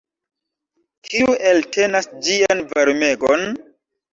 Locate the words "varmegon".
2.73-3.47